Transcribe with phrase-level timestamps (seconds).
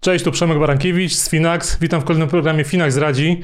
[0.00, 1.78] Cześć, tu Przemek Barankiewicz z Finax.
[1.80, 3.40] Witam w kolejnym programie Finax Radzi.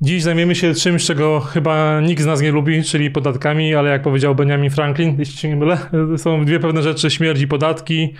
[0.00, 4.02] Dziś zajmiemy się czymś, czego chyba nikt z nas nie lubi, czyli podatkami, ale jak
[4.02, 5.78] powiedział Benjamin Franklin, jeśli się nie mylę,
[6.16, 8.14] są dwie pewne rzeczy, śmierć i podatki.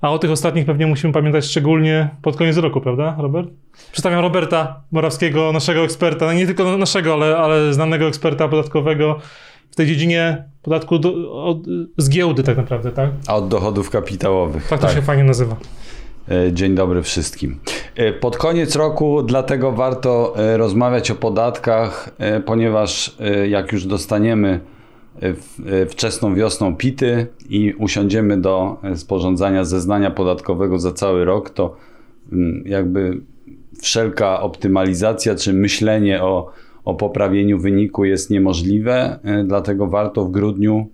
[0.00, 3.48] A o tych ostatnich pewnie musimy pamiętać szczególnie pod koniec roku, prawda, Robert?
[3.92, 9.18] Przedstawiam Roberta Morawskiego, naszego eksperta, no nie tylko naszego, ale, ale znanego eksperta podatkowego
[9.70, 11.58] w tej dziedzinie podatku do, od,
[11.96, 13.10] z giełdy tak naprawdę, tak?
[13.26, 14.68] A od dochodów kapitałowych.
[14.68, 15.56] Tak to się fajnie nazywa.
[16.30, 17.60] E, dzień dobry wszystkim.
[17.96, 22.10] E, pod koniec roku dlatego warto e, rozmawiać o podatkach,
[22.46, 23.16] ponieważ
[23.48, 24.60] jak już dostaniemy
[25.88, 31.76] wczesną wiosną PITy i usiądziemy do sporządzania zeznania podatkowego za cały rok, to
[32.32, 33.20] mm, jakby
[33.82, 36.50] wszelka optymalizacja czy myślenie o,
[36.84, 40.88] o poprawieniu wyniku jest niemożliwe, dlatego warto w grudniu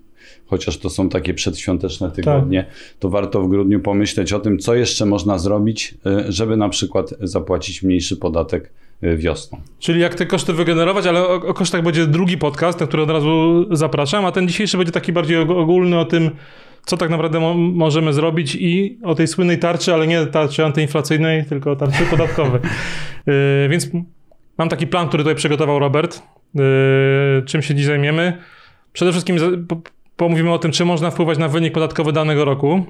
[0.46, 2.74] chociaż to są takie przedświąteczne tygodnie, tak.
[2.98, 7.14] to warto w grudniu pomyśleć o tym, co jeszcze można zrobić, e, żeby na przykład
[7.20, 9.60] zapłacić mniejszy podatek e, wiosną.
[9.78, 13.10] Czyli jak te koszty wygenerować, ale o, o kosztach będzie drugi podcast, na który od
[13.10, 16.30] razu zapraszam, a ten dzisiejszy będzie taki bardziej ogólny o tym,
[16.84, 21.44] co tak naprawdę mo możemy zrobić i o tej słynnej tarczy, ale nie tarczy antyinflacyjnej,
[21.44, 22.60] tylko tarczy podatkowej.
[23.26, 23.34] Yy,
[23.70, 23.88] więc
[24.58, 26.22] mam taki plan, który tutaj przygotował Robert.
[26.54, 26.62] Yy,
[27.46, 28.38] czym się dziś zajmiemy?
[28.92, 29.36] Przede wszystkim
[30.22, 32.84] pomówimy o tym, czy można wpływać na wynik podatkowy danego roku.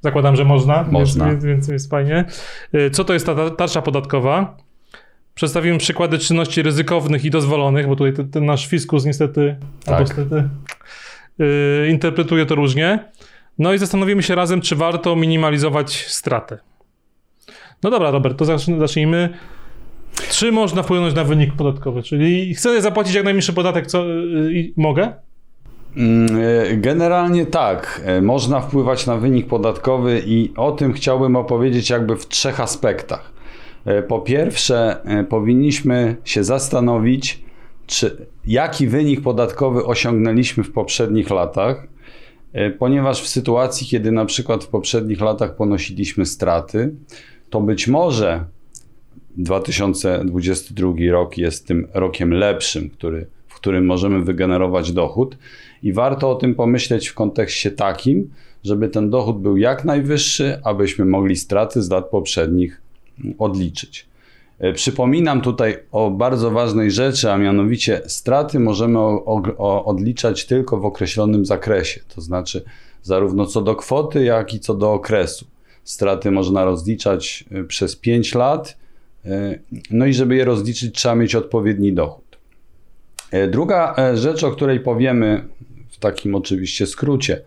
[0.00, 1.26] Zakładam, że można, można.
[1.26, 2.24] Więc, więc jest fajnie.
[2.74, 4.56] Y, co to jest ta tarcza podatkowa?
[5.34, 10.00] Przedstawimy przykłady czynności ryzykownych i dozwolonych, bo tutaj ten, ten nasz fiskus niestety, tak.
[10.00, 10.48] niestety
[11.38, 13.12] yy, interpretuje to różnie.
[13.58, 16.58] No i zastanowimy się razem, czy warto minimalizować straty.
[17.82, 18.44] No dobra, Robert, to
[18.78, 19.28] zacznijmy.
[20.30, 22.02] Czy można wpłynąć na wynik podatkowy?
[22.02, 25.26] Czyli chcę zapłacić jak najmniejszy podatek, co yy, mogę?
[25.96, 31.90] Mm, e, generalnie tak, e, można wpływać na wynik podatkowy i o tym chciałbym opowiedzieć
[31.90, 33.32] jakby w trzech aspektach.
[33.84, 34.96] E, po pierwsze,
[35.28, 37.44] powinniśmy się zastanowić,
[37.86, 41.86] czy, jaki wynik podatkowy osiągnęliśmy w poprzednich latach,
[42.78, 46.94] ponieważ w sytuacji, kiedy na przykład w poprzednich latach ponosiliśmy straty,
[47.50, 48.44] to być może
[49.36, 55.36] 2022 rok jest tym rokiem lepszym, który, w którym możemy wygenerować dochód
[55.82, 58.30] i warto o tym pomyśleć w kontekście takim,
[58.64, 62.82] żeby ten dochód był jak najwyższy, abyśmy mogli straty z lat poprzednich
[63.38, 64.06] odliczyć.
[64.58, 68.98] E, przypominam tutaj o bardzo ważnej rzeczy, a mianowicie straty możemy
[69.84, 72.64] odliczać tylko w określonym zakresie, to znaczy
[73.02, 75.46] zarówno co do kwoty, jak i co do okresu.
[75.84, 78.76] Straty można rozliczać e, przez 5 lat,
[79.24, 79.58] e,
[79.90, 82.26] no i żeby je rozliczyć, trzeba mieć odpowiedni dochód.
[83.50, 85.48] Druga rzecz, o której powiemy
[85.96, 87.40] w takim oczywiście skrócie.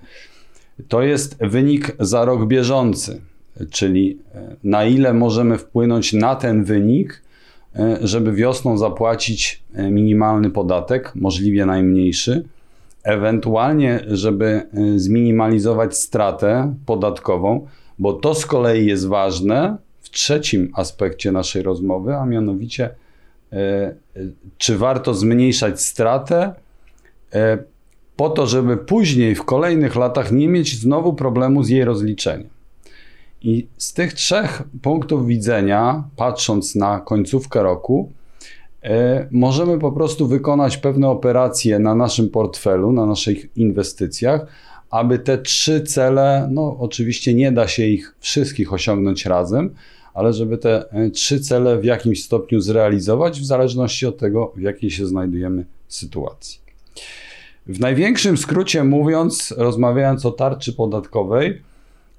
[0.88, 3.22] To jest wynik za rok bieżący,
[3.70, 7.22] czyli e, na ile możemy wpłynąć na ten wynik,
[7.76, 12.44] e, żeby wiosną zapłacić e, minimalny podatek, możliwie najmniejszy,
[13.04, 14.62] ewentualnie, żeby
[14.96, 17.68] zminimalizować stratę podatkową,
[18.00, 22.90] bo to z kolei jest ważne w trzecim aspekcie naszej rozmowy, a mianowicie,
[24.58, 26.54] czy warto zmniejszać stratę
[28.20, 32.50] po to, żeby później w kolejnych latach nie mieć znowu problemu z jej rozliczeniem.
[33.42, 38.12] I z tych trzech punktów widzenia, patrząc na końcówkę roku,
[38.84, 44.48] e, możemy po prostu wykonać pewne operacje na naszym portfelu, na naszych inwestycjach,
[44.90, 49.76] aby te trzy cele, no oczywiście nie da się ich wszystkich osiągnąć razem,
[50.14, 54.62] ale żeby te e, trzy cele w jakimś stopniu zrealizować, w zależności od tego, w
[54.62, 56.60] jakiej się znajdujemy sytuacji.
[57.70, 61.62] W największym skrócie mówiąc, rozmawiając o tarczy podatkowej,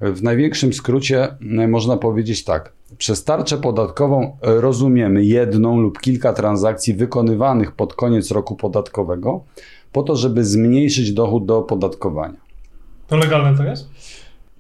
[0.01, 1.29] w największym skrócie
[1.59, 2.73] e, można powiedzieć tak.
[2.99, 9.41] Przez tarczę podatkową rozumiemy jedną lub kilka transakcji wykonywanych pod koniec roku podatkowego,
[9.93, 12.37] po to, żeby zmniejszyć dochód do opodatkowania.
[13.09, 13.89] To legalne to jest?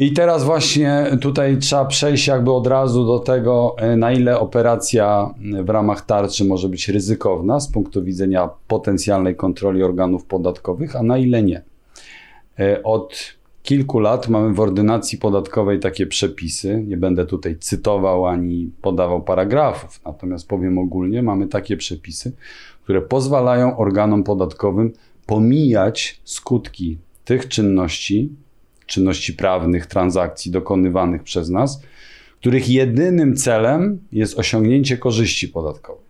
[0.00, 5.34] I teraz właśnie tutaj trzeba przejść jakby od razu do tego, e, na ile operacja
[5.64, 11.18] w ramach tarczy może być ryzykowna z punktu widzenia potencjalnej kontroli organów podatkowych, a na
[11.18, 11.62] ile nie.
[12.58, 16.84] E, od kilku lat mamy w ordynacji podatkowej takie przepisy.
[16.86, 22.32] Nie będę tutaj cytował ani podawał paragrafów, natomiast powiem ogólnie, mamy takie przepisy,
[22.84, 24.92] które pozwalają organom podatkowym
[25.26, 28.30] pomijać skutki tych czynności
[28.90, 31.82] czynności prawnych, transakcji dokonywanych przez nas,
[32.40, 36.04] których jedynym celem jest osiągnięcie korzyści podatkowej.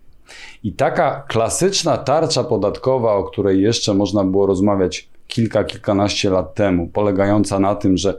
[0.63, 6.87] I taka klasyczna tarcza podatkowa, o której jeszcze można było rozmawiać kilka, kilkanaście lat temu,
[6.87, 8.17] polegająca na tym, że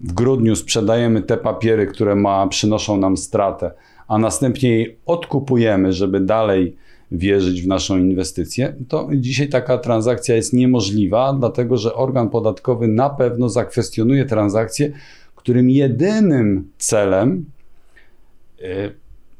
[0.00, 3.70] w grudniu sprzedajemy te papiery, które ma, przynoszą nam stratę,
[4.08, 6.76] a następnie je odkupujemy, żeby dalej
[7.12, 13.10] wierzyć w naszą inwestycję, to dzisiaj taka transakcja jest niemożliwa, dlatego że organ podatkowy na
[13.10, 14.92] pewno zakwestionuje transakcję,
[15.42, 17.44] którym jedynym celem,
[18.60, 18.64] y,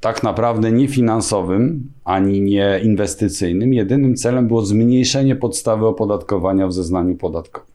[0.00, 7.16] tak naprawdę nie finansowym ani nie inwestycyjnym, jedynym celem było zmniejszenie podstawy opodatkowania w zeznaniu
[7.16, 7.72] podatkowym.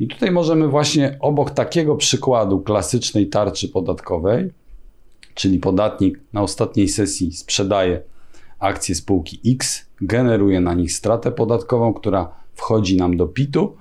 [0.00, 4.50] I tutaj możemy właśnie obok takiego przykładu klasycznej tarczy podatkowej,
[5.34, 8.00] czyli podatnik na ostatniej sesji sprzedaje
[8.58, 13.76] akcje spółki X, generuje na nich stratę podatkową, która wchodzi nam do PIT-u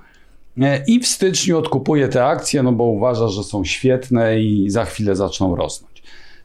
[0.62, 4.86] e, i w styczniu odkupuje te akcje, no bo uważa, że są świetne i za
[4.86, 6.04] chwilę zaczną rosnąć.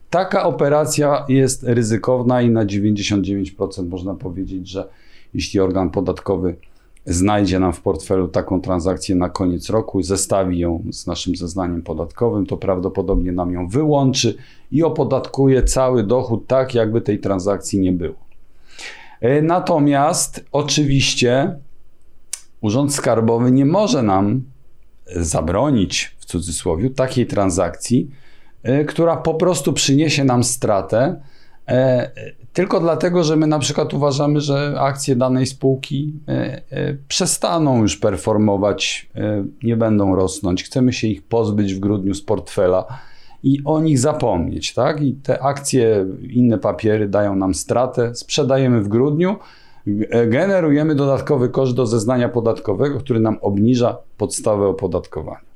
[0.09, 4.89] Taka operacja jest ryzykowna i na 99% można powiedzieć, że
[5.33, 6.55] jeśli organ podatkowy
[7.05, 12.45] znajdzie nam w portfelu taką transakcję na koniec roku, zestawi ją z naszym zeznaniem podatkowym,
[12.45, 14.35] to prawdopodobnie nam ją wyłączy
[14.71, 18.15] i opodatkuje cały dochód tak, jakby tej transakcji nie było.
[19.21, 21.55] E, natomiast oczywiście
[22.61, 24.43] Urząd Skarbowy nie może nam
[25.15, 28.11] zabronić w cudzysłowie takiej transakcji,
[28.63, 31.21] e, która po prostu przyniesie nam stratę,
[32.53, 36.13] tylko dlatego, że my na przykład uważamy, że akcje danej spółki
[37.07, 39.09] przestaną już performować,
[39.63, 42.85] nie będą rosnąć, chcemy się ich pozbyć w grudniu z portfela
[43.43, 45.01] i o nich zapomnieć, tak?
[45.01, 49.35] I te akcje, inne papiery dają nam stratę, sprzedajemy w grudniu,
[50.27, 55.53] generujemy dodatkowy koszt do zeznania podatkowego, który nam obniża podstawę opodatkowania.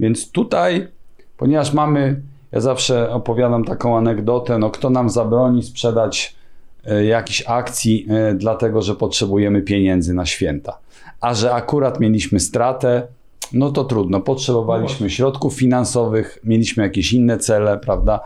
[0.00, 0.88] Więc tutaj,
[1.36, 2.20] ponieważ mamy,
[2.52, 6.36] ja zawsze opowiadam taką anegdotę, no kto nam zabroni sprzedać
[6.84, 10.78] e, jakichś akcji, e, dlatego że potrzebujemy pieniędzy na święta.
[11.20, 13.06] A że akurat mieliśmy stratę,
[13.52, 14.20] no to trudno.
[14.20, 18.20] Potrzebowaliśmy no środków finansowych, mieliśmy jakieś inne cele, prawda?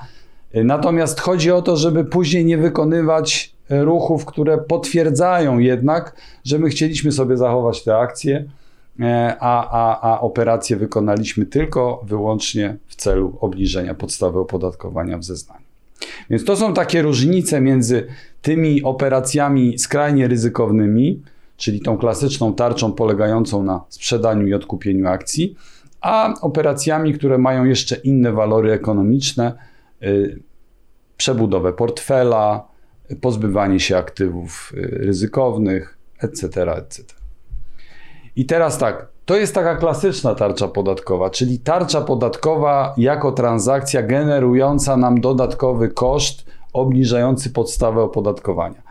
[0.55, 7.13] Natomiast chodzi o to, żeby później nie wykonywać ruchów, które potwierdzają jednak, że my chcieliśmy
[7.13, 8.45] sobie zachować te akcje, e,
[9.41, 15.65] a, a, a operacje wykonaliśmy tylko wyłącznie w celu obniżenia podstawy opodatkowania w zeznaniu.
[16.31, 18.07] Więc to są takie różnice między
[18.43, 21.23] tymi operacjami skrajnie ryzykownymi,
[21.57, 25.57] czyli tą klasyczną tarczą polegającą na sprzedaniu i odkupieniu akcji,
[26.01, 29.53] a operacjami, które mają jeszcze inne walory ekonomiczne,
[30.03, 30.43] y,
[31.17, 32.69] przebudowę portfela,
[33.21, 37.24] pozbywanie się aktywów y, ryzykownych, etc., etc.
[38.37, 44.97] I teraz tak, to jest taka klasyczna tarcza podatkowa, czyli tarcza podatkowa jako transakcja generująca
[44.97, 48.83] nam dodatkowy koszt obniżający podstawę opodatkowania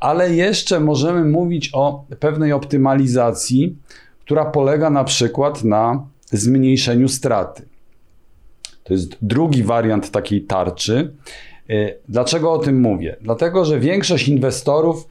[0.00, 3.76] ale jeszcze możemy mówić o pewnej optymalizacji,
[4.24, 7.68] która polega na przykład na zmniejszeniu straty.
[8.84, 11.12] To jest drugi wariant takiej tarczy.
[11.70, 13.16] Y, dlaczego o tym mówię?
[13.20, 15.08] Dlatego, że większość inwestorów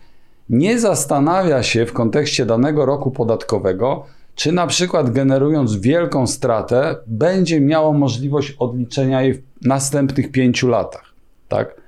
[0.50, 4.06] nie zastanawia się w kontekście danego roku podatkowego,
[4.36, 11.14] czy na przykład generując wielką stratę, będzie miało możliwość odliczenia jej w następnych pięciu latach.
[11.48, 11.82] Tak?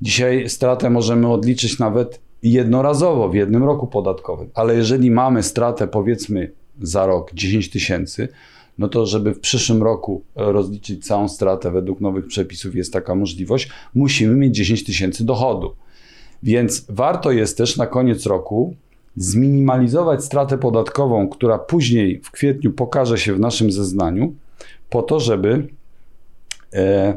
[0.00, 4.50] Dzisiaj stratę możemy odliczyć nawet jednorazowo w jednym roku podatkowym.
[4.54, 6.50] Ale jeżeli mamy stratę powiedzmy
[6.82, 8.28] za rok 10 tysięcy,
[8.78, 13.68] no to żeby w przyszłym roku rozliczyć całą stratę według nowych przepisów jest taka możliwość,
[13.94, 15.74] musimy mieć 10 tysięcy dochodu.
[16.42, 18.74] Więc warto jest też na koniec roku
[19.16, 24.34] zminimalizować stratę podatkową, która później w kwietniu pokaże się w naszym zeznaniu,
[24.90, 25.68] po to, żeby
[26.74, 27.16] e,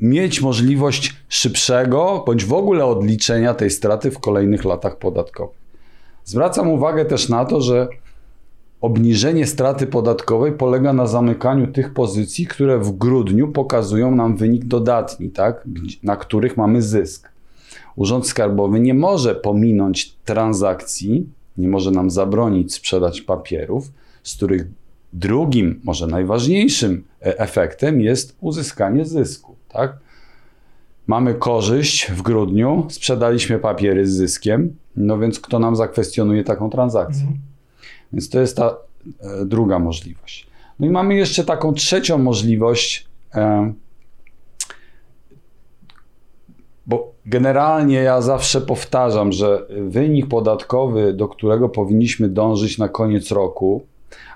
[0.00, 5.60] mieć możliwość szybszego bądź w ogóle odliczenia tej straty w kolejnych latach podatkowych.
[6.24, 7.88] Zwracam uwagę też na to, że
[8.80, 15.30] obniżenie straty podatkowej polega na zamykaniu tych pozycji, które w grudniu pokazują nam wynik dodatni,
[15.30, 15.64] tak?
[16.02, 17.30] na których mamy zysk.
[17.96, 21.28] Urząd Skarbowy nie może pominąć transakcji,
[21.58, 23.92] nie może nam zabronić sprzedać papierów,
[24.22, 24.66] z których
[25.12, 29.98] drugim, może najważniejszym e, efektem jest uzyskanie zysku tak?
[31.06, 37.22] Mamy korzyść w grudniu, sprzedaliśmy papiery z zyskiem, no więc kto nam zakwestionuje taką transakcję?
[37.22, 37.40] Mhm.
[38.12, 38.76] Więc to jest ta
[39.20, 40.46] e, druga możliwość.
[40.80, 43.72] No i mamy jeszcze taką trzecią możliwość, e,
[46.86, 53.82] bo generalnie ja zawsze powtarzam, że wynik podatkowy, do którego powinniśmy dążyć na koniec roku,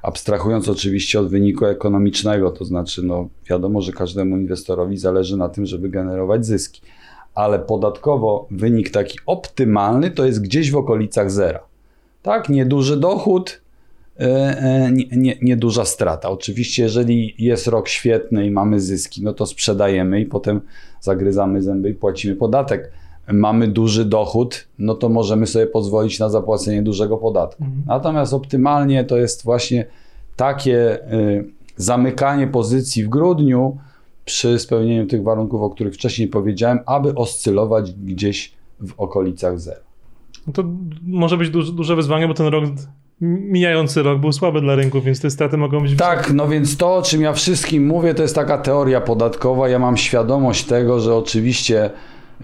[0.03, 5.67] Abstrahując oczywiście od wyniku ekonomicznego, to znaczy, no wiadomo, że każdemu inwestorowi zależy na tym,
[5.67, 6.81] żeby generować zyski,
[7.35, 11.61] ale podatkowo wynik taki optymalny to jest gdzieś w okolicach zera.
[12.23, 13.61] Tak, nieduży dochód,
[14.21, 14.93] e, e,
[15.43, 16.31] nieduża nie, nie strata.
[16.31, 20.61] Oczywiście, jeżeli jest rok świetny i mamy zyski, no to sprzedajemy i potem
[21.05, 22.91] zagryzamy zęby i płacimy podatek
[23.33, 27.65] mamy duży dochód, no to możemy sobie pozwolić na zapłacenie dużego podatku.
[27.65, 27.83] Mhm.
[27.87, 29.87] Natomiast optymalnie to jest właśnie
[30.37, 31.45] takie y,
[31.77, 33.77] zamykanie pozycji w grudniu
[34.25, 39.81] przy spełnieniu tych warunków, o których wcześniej powiedziałem, aby oscylować gdzieś w okolicach zera.
[40.47, 40.65] No to
[41.03, 42.65] może być duże, duże wyzwanie, bo ten rok
[43.25, 45.97] mijający rok był słaby dla rynku, więc te straty mogą być...
[45.97, 49.69] Tak, no więc to, o czym ja wszystkim mówię, to jest taka teoria podatkowa.
[49.69, 51.91] Ja mam świadomość tego, że oczywiście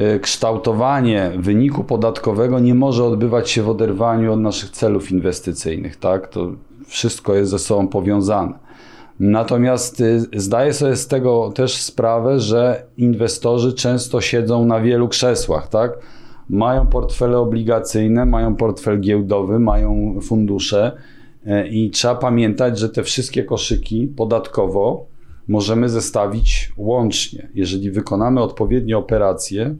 [0.00, 6.28] Y, kształtowanie wyniku podatkowego nie może odbywać się w oderwaniu od naszych celów inwestycyjnych, tak?
[6.28, 6.50] To
[6.86, 8.52] wszystko jest ze sobą powiązane.
[9.20, 15.68] Natomiast y, zdaję sobie z tego też sprawę, że inwestorzy często siedzą na wielu krzesłach,
[15.68, 15.92] tak?
[16.50, 20.92] Mają portfele obligacyjne, mają portfel giełdowy, mają fundusze
[21.46, 25.06] y, i trzeba pamiętać, że te wszystkie koszyki podatkowo
[25.48, 27.48] możemy zestawić łącznie.
[27.54, 29.74] Jeżeli wykonamy odpowiednie operacje,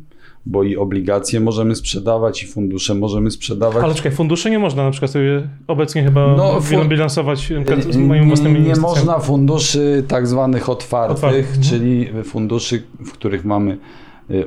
[0.47, 3.85] bo i obligacje możemy sprzedawać, i fundusze możemy sprzedawać.
[3.85, 6.89] Ale czekaj, fundusze nie można na przykład sobie obecnie chyba no, fun...
[6.89, 7.53] bilansować
[7.91, 11.49] z moimi własnymi Nie można funduszy tak zwanych otwartych.
[11.49, 11.62] Mhm.
[11.62, 13.79] czyli funduszy, w których mamy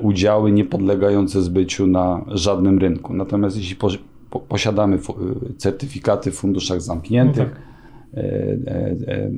[0.02, 3.14] udziały niepodlegające zbyciu na żadnym rynku.
[3.14, 3.76] Natomiast jeśli
[4.48, 5.00] posiadamy y,
[5.58, 7.74] certyfikaty w funduszach zamkniętych, no tak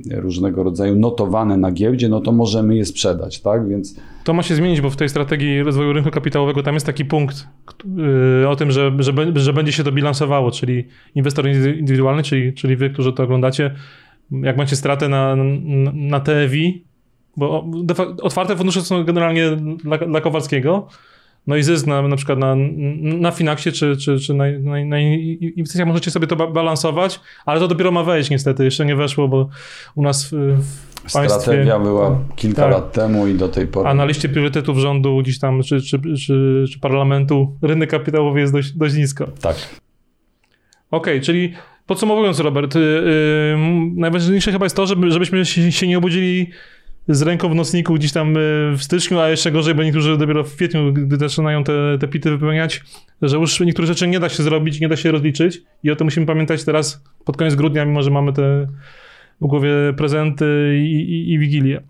[0.10, 3.70] e, różnego rodzaju notowane na giełdzie, no to możemy je sprzedać, tak?
[3.70, 4.00] Więc...
[4.24, 7.48] To ma się zmienić, bo w tej strategii rozwoju rynku kapitałowego tam jest taki punkt
[8.48, 12.90] o tym, że, że, że będzie się to bilansowało, czyli inwestor indywidualny, czyli, czyli wy,
[12.90, 13.76] którzy to oglądacie,
[14.32, 16.86] jak macie stratę na, na, na TEWI,
[17.38, 17.66] bo
[18.22, 20.88] otwarte fundusze są generalnie dla, dla Kowalskiego,
[21.48, 22.56] no i zysk na, na przykład na,
[23.02, 27.68] na Finaxie czy, czy, czy na, na, na inwestycjach możecie sobie to balansować, ale to
[27.68, 29.50] dopiero ma wejść niestety, jeszcze nie weszło, bo
[29.96, 30.32] u nas w,
[31.08, 31.40] w państwie...
[31.40, 33.90] Strategia była kilka tak, lat temu i do tej pory.
[33.90, 38.54] A na liście priorytetów rządu gdzieś tam, czy, czy, czy, czy parlamentu, rynek kapitałowy jest
[38.54, 39.28] dość, dość nisko.
[39.42, 39.56] Tak.
[40.92, 41.54] Okej, okay, czyli
[41.86, 42.82] podsumowując Robert, yy,
[43.96, 46.50] najważniejsze chyba jest to, żeby, żebyśmy się, się nie obudzili
[47.08, 48.40] z ręką w nocniku gdzieś tam e,
[48.78, 52.30] w styczniu, a jeszcze gorzej, bo niektórzy dopiero w kwietniu, gdy zaczynają te, te pity
[52.30, 52.84] wypełniać,
[53.22, 56.08] że już niektóre rzeczy nie da się zrobić, nie da się rozliczyć i o tym
[56.08, 58.68] musimy pamiętać teraz pod koniec grudnia, mimo że mamy te
[59.42, 61.82] w głowie prezenty i, i, i wigilię.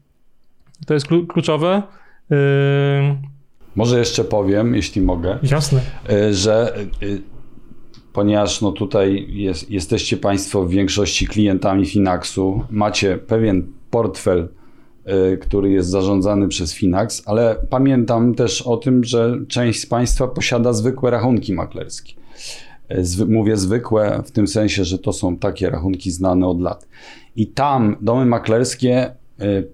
[0.87, 1.83] To jest kluczowe.
[2.29, 2.37] Yy...
[3.75, 5.39] Może jeszcze powiem, jeśli mogę.
[5.43, 5.81] Jasne.
[6.09, 6.73] Yy, że
[8.13, 14.47] ponieważ no tutaj jest, jesteście Państwo w większości klientami Finaxu, macie pewien portfel
[15.41, 20.73] który jest zarządzany przez Finax, ale pamiętam też o tym, że część z Państwa posiada
[20.73, 22.13] zwykłe rachunki maklerskie.
[22.91, 26.87] Y, mówię zwykłe w tym sensie, że to są takie rachunki znane od lat.
[27.35, 29.67] I tam domy maklerskie y,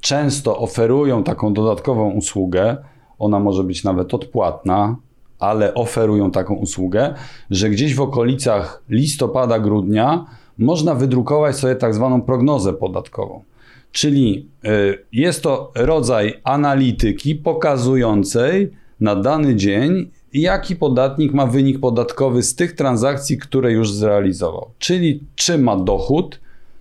[0.00, 2.76] często oferują taką dodatkową usługę.
[3.18, 4.96] Ona może być nawet odpłatna,
[5.38, 7.14] ale oferują taką usługę,
[7.50, 10.26] że gdzieś w okolicach listopada, grudnia
[10.58, 13.42] można wydrukować sobie tak zwaną prognozę podatkową.
[13.92, 18.70] Czyli y, jest to rodzaj analityki pokazującej
[19.00, 24.70] na dany dzień, jaki podatnik ma wynik podatkowy z tych transakcji, które już zrealizował.
[24.78, 26.40] Czyli czy ma dochód,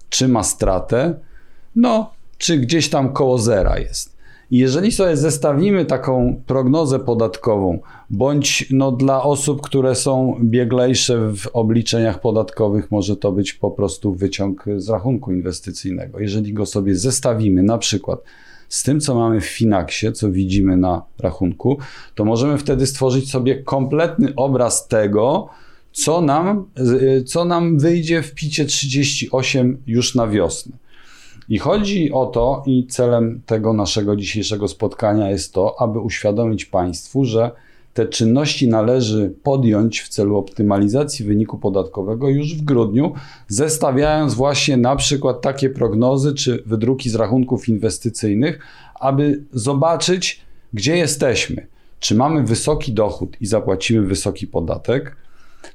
[0.09, 1.19] czy ma stratę,
[1.75, 4.10] no, czy gdzieś tam koło zera jest.
[4.51, 7.79] I jeżeli sobie zestawimy taką prognozę podatkową,
[8.09, 14.13] bądź no, dla osób, które są bieglejsze w obliczeniach podatkowych, może to być po prostu
[14.13, 16.19] wyciąg z rachunku inwestycyjnego.
[16.19, 18.19] Jeżeli go sobie zestawimy na przykład
[18.69, 21.77] z tym, co mamy w Finaxie, co widzimy na rachunku,
[22.15, 25.49] to możemy wtedy stworzyć sobie kompletny obraz tego,
[25.91, 26.65] co nam,
[27.25, 30.77] co nam wyjdzie w picie 38 już na wiosnę.
[31.51, 37.25] I chodzi o to, i celem tego naszego dzisiejszego spotkania jest to, aby uświadomić Państwu,
[37.25, 37.51] że
[37.93, 43.13] te czynności należy podjąć w celu optymalizacji wyniku podatkowego już w grudniu,
[43.47, 48.59] zestawiając właśnie na przykład takie prognozy czy wydruki z rachunków inwestycyjnych,
[48.99, 50.41] aby zobaczyć,
[50.73, 51.67] gdzie jesteśmy.
[51.99, 55.15] Czy mamy wysoki dochód i zapłacimy wysoki podatek,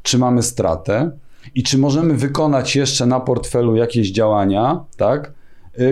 [0.03, 1.11] czy mamy stratę
[1.55, 5.37] i czy możemy wykonać jeszcze na portfelu jakieś działania, tak,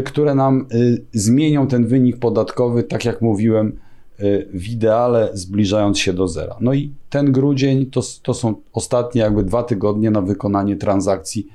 [0.05, 3.79] które nam y, zmienią ten wynik podatkowy, tak jak mówiłem,
[4.21, 6.57] y, w ideale zbliżając się do zera.
[6.61, 11.47] No i ten grudzień to, to są ostatnie jakby dwa tygodnie na wykonanie transakcji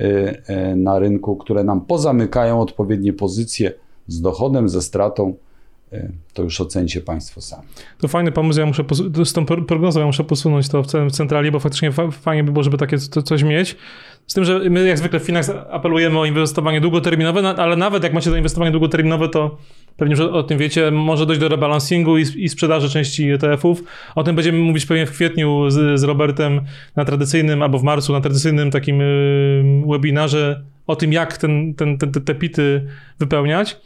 [0.00, 3.72] y, na rynku, które nam pozamykają odpowiednie pozycje
[4.08, 5.34] z dochodem, ze stratą.
[5.94, 7.62] Y, to już ocencie Państwo sami.
[7.98, 8.84] To fajny pomysł, ja muszę
[9.24, 12.78] z tą prognozą ja muszę posunąć to w centrali, bo faktycznie fajnie by było, żeby
[12.78, 13.76] takie coś mieć.
[14.26, 18.12] Z tym, że my jak zwykle w Finax apelujemy o inwestowanie długoterminowe, ale nawet jak
[18.12, 19.58] macie zainwestowanie długoterminowe, to
[19.96, 23.84] pewnie że o tym wiecie, może dojść do rebalansingu i, i sprzedaży części ETF-ów.
[24.14, 26.60] O tym będziemy mówić pewnie w kwietniu z, z Robertem
[26.96, 31.98] na tradycyjnym, albo w marcu na tradycyjnym takim y, webinarze o tym, jak ten, ten,
[31.98, 32.86] ten, te pity
[33.18, 33.76] wypełniać.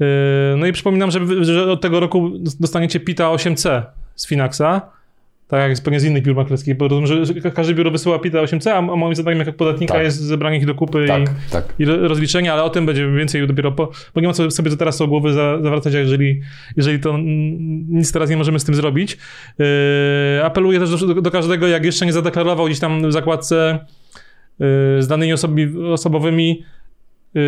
[0.00, 3.82] Y, no i przypominam, że, że od tego roku dostaniecie PITA 8C
[4.14, 4.98] z Finaxa
[5.48, 8.38] tak jak jest pewnie z innych biur maklerskich, bo rozumiem, że każde biuro wysyła PITA
[8.38, 10.02] 8C, a moim zadaniem jako podatnika tak.
[10.02, 11.74] jest zebranie ich do kupy tak, i, tak.
[11.78, 15.00] i rozliczenie, ale o tym będzie więcej dopiero po, bo nie ma co sobie teraz
[15.00, 16.40] o głowy za, zawracać, jeżeli,
[16.76, 17.18] jeżeli to
[17.88, 19.18] nic teraz nie możemy z tym zrobić.
[19.58, 23.78] Yy, apeluję też do, do, każdego, jak jeszcze nie zadeklarował gdzieś tam w zakładce
[24.58, 24.66] yy,
[25.02, 26.64] z danymi osobi, osobowymi yy,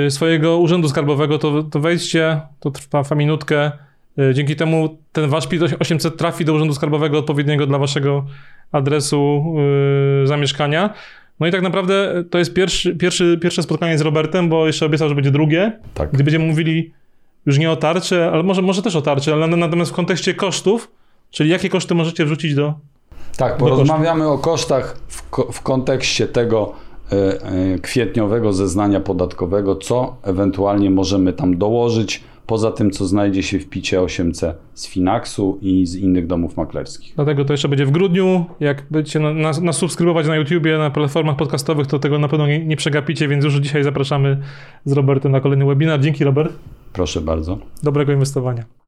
[0.09, 3.73] swojego urzędu skarbowego, to, to wejdźcie, to trwa minutkę,
[4.19, 8.25] E, dzięki temu ten wasz PIT 800 trafi do Urzędu Skarbowego odpowiedniego dla waszego
[8.73, 9.45] adresu
[10.21, 10.95] yy, zamieszkania.
[11.41, 15.09] No i tak naprawdę to jest pierwszy, pierwszy, pierwsze spotkanie z Robertem, bo jeszcze obiecał,
[15.09, 15.79] że będzie drugie.
[15.95, 16.13] Tak.
[16.13, 16.93] Gdzie będziemy mówili
[17.47, 20.91] już nie o tarczy, ale może, może też o tarczy, ale natomiast w kontekście kosztów,
[21.31, 22.75] czyli jakie koszty możecie wrzucić do.
[23.37, 25.23] Tak, porozmawiamy o kosztach w,
[25.53, 26.73] w kontekście tego
[27.83, 33.99] kwietniowego zeznania podatkowego, co ewentualnie możemy tam dołożyć poza tym, co znajdzie się w picie
[33.99, 37.12] 8C z Finaxu i z innych domów maklerskich.
[37.17, 38.45] Dlatego to jeszcze będzie w grudniu.
[38.61, 42.67] Jak będziecie nas, nas subskrybować na YouTubie, na platformach podcastowych, to tego na pewno nie,
[42.67, 44.40] nie przegapicie, więc już dzisiaj zapraszamy
[44.85, 46.00] z Robertem na kolejny webinar.
[46.00, 46.52] Dzięki, Robert.
[46.93, 47.59] Proszę bardzo.
[47.83, 48.80] Dobrego inwestowania.